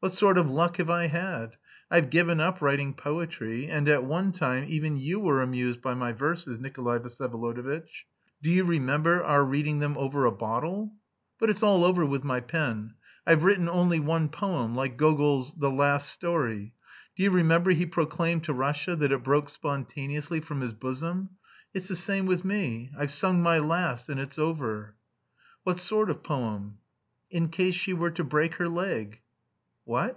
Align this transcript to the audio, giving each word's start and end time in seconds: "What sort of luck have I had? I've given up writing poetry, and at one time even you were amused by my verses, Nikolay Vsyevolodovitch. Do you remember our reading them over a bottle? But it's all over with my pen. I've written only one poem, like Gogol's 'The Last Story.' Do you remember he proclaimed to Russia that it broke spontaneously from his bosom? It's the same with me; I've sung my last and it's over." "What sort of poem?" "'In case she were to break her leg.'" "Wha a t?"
"What 0.00 0.12
sort 0.14 0.38
of 0.38 0.48
luck 0.48 0.76
have 0.76 0.88
I 0.90 1.08
had? 1.08 1.56
I've 1.90 2.08
given 2.08 2.38
up 2.38 2.62
writing 2.62 2.94
poetry, 2.94 3.66
and 3.66 3.88
at 3.88 4.04
one 4.04 4.30
time 4.30 4.66
even 4.68 4.96
you 4.96 5.18
were 5.18 5.42
amused 5.42 5.82
by 5.82 5.94
my 5.94 6.12
verses, 6.12 6.60
Nikolay 6.60 7.00
Vsyevolodovitch. 7.00 8.04
Do 8.40 8.48
you 8.48 8.62
remember 8.64 9.24
our 9.24 9.44
reading 9.44 9.80
them 9.80 9.98
over 9.98 10.24
a 10.24 10.30
bottle? 10.30 10.92
But 11.40 11.50
it's 11.50 11.64
all 11.64 11.82
over 11.82 12.06
with 12.06 12.22
my 12.22 12.38
pen. 12.38 12.94
I've 13.26 13.42
written 13.42 13.68
only 13.68 13.98
one 13.98 14.28
poem, 14.28 14.76
like 14.76 14.98
Gogol's 14.98 15.52
'The 15.54 15.68
Last 15.72 16.10
Story.' 16.12 16.74
Do 17.16 17.24
you 17.24 17.32
remember 17.32 17.72
he 17.72 17.84
proclaimed 17.84 18.44
to 18.44 18.52
Russia 18.52 18.94
that 18.94 19.10
it 19.10 19.24
broke 19.24 19.48
spontaneously 19.48 20.38
from 20.38 20.60
his 20.60 20.74
bosom? 20.74 21.30
It's 21.74 21.88
the 21.88 21.96
same 21.96 22.26
with 22.26 22.44
me; 22.44 22.92
I've 22.96 23.10
sung 23.12 23.42
my 23.42 23.58
last 23.58 24.08
and 24.08 24.20
it's 24.20 24.38
over." 24.38 24.94
"What 25.64 25.80
sort 25.80 26.08
of 26.08 26.22
poem?" 26.22 26.78
"'In 27.32 27.48
case 27.48 27.74
she 27.74 27.92
were 27.94 28.12
to 28.12 28.22
break 28.22 28.54
her 28.54 28.68
leg.'" 28.68 29.20
"Wha 29.90 30.04
a 30.04 30.08
t?" 30.10 30.14